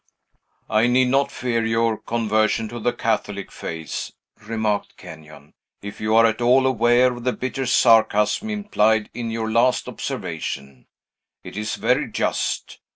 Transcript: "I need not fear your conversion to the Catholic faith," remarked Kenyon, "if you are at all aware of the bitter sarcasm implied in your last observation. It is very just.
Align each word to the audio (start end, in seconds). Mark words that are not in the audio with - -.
"I 0.67 0.87
need 0.87 1.09
not 1.09 1.31
fear 1.31 1.63
your 1.63 1.95
conversion 1.95 2.67
to 2.69 2.79
the 2.79 2.91
Catholic 2.91 3.51
faith," 3.51 4.09
remarked 4.47 4.97
Kenyon, 4.97 5.53
"if 5.83 6.01
you 6.01 6.15
are 6.15 6.25
at 6.25 6.41
all 6.41 6.65
aware 6.65 7.13
of 7.13 7.23
the 7.23 7.33
bitter 7.33 7.67
sarcasm 7.67 8.49
implied 8.49 9.11
in 9.13 9.29
your 9.29 9.51
last 9.51 9.87
observation. 9.87 10.87
It 11.43 11.55
is 11.55 11.75
very 11.75 12.09
just. 12.11 12.79